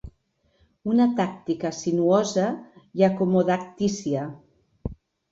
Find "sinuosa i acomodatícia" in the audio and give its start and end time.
1.79-4.23